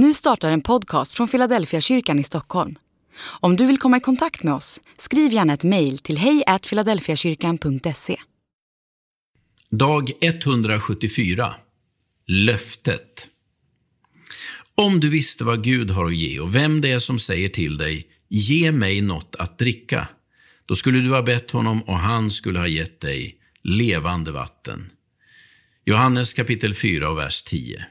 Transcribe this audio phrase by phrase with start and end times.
[0.00, 2.78] Nu startar en podcast från Philadelphia kyrkan i Stockholm.
[3.20, 8.16] Om du vill komma i kontakt med oss, skriv gärna ett mejl till hejfiladelfiakyrkan.se.
[9.70, 11.54] Dag 174.
[12.26, 13.28] Löftet.
[14.74, 17.76] Om du visste vad Gud har att ge och vem det är som säger till
[17.76, 20.08] dig, ge mig något att dricka,
[20.66, 24.90] då skulle du ha bett honom och han skulle ha gett dig levande vatten.
[25.84, 27.86] Johannes kapitel 4 och vers 10.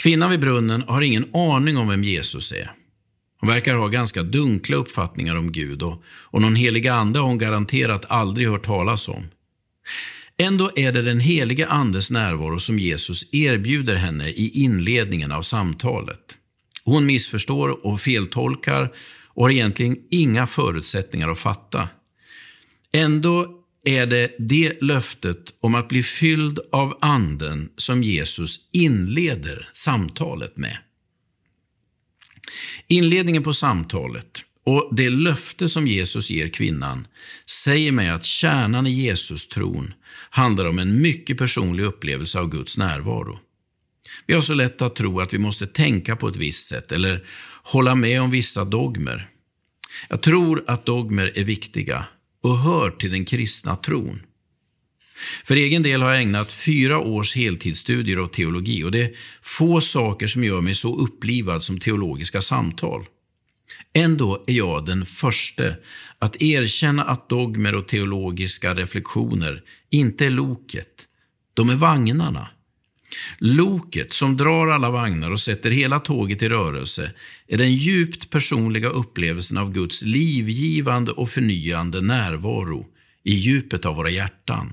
[0.00, 2.72] Kvinnan vid brunnen har ingen aning om vem Jesus är.
[3.40, 7.38] Hon verkar ha ganska dunkla uppfattningar om Gud och, och någon helig ande har hon
[7.38, 9.24] garanterat aldrig hört talas om.
[10.36, 16.36] Ändå är det den helige Andes närvaro som Jesus erbjuder henne i inledningen av samtalet.
[16.84, 18.92] Hon missförstår och feltolkar
[19.26, 21.88] och har egentligen inga förutsättningar att fatta.
[22.92, 30.56] Ändå är det det löftet om att bli fylld av Anden som Jesus inleder samtalet
[30.56, 30.78] med.
[32.86, 37.06] Inledningen på samtalet och det löfte som Jesus ger kvinnan
[37.46, 39.94] säger mig att kärnan i Jesus-tron
[40.30, 43.38] handlar om en mycket personlig upplevelse av Guds närvaro.
[44.26, 47.24] Vi har så lätt att tro att vi måste tänka på ett visst sätt eller
[47.62, 49.28] hålla med om vissa dogmer.
[50.08, 52.06] Jag tror att dogmer är viktiga
[52.42, 54.22] och hör till den kristna tron.
[55.44, 59.10] För egen del har jag ägnat fyra års heltidsstudier åt teologi och det är
[59.42, 63.06] få saker som gör mig så upplivad som teologiska samtal.
[63.92, 65.64] Ändå är jag den första
[66.18, 71.06] att erkänna att dogmer och teologiska reflektioner inte är loket,
[71.54, 72.48] de är vagnarna.
[73.38, 77.12] Loket som drar alla vagnar och sätter hela tåget i rörelse
[77.48, 82.86] är den djupt personliga upplevelsen av Guds livgivande och förnyande närvaro
[83.24, 84.72] i djupet av våra hjärtan.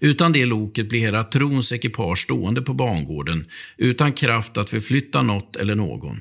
[0.00, 5.56] Utan det loket blir hela trons ekipage stående på bangården utan kraft att förflytta något
[5.56, 6.20] eller någon.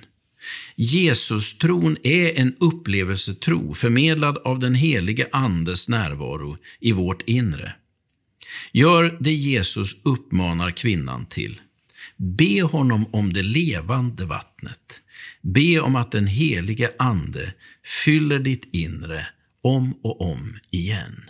[0.75, 7.73] Jesus-tron är en upplevelsetro förmedlad av den helige Andes närvaro i vårt inre.
[8.71, 11.61] Gör det Jesus uppmanar kvinnan till.
[12.17, 15.01] Be honom om det levande vattnet.
[15.41, 17.53] Be om att den helige Ande
[18.05, 19.21] fyller ditt inre
[19.61, 21.29] om och om igen.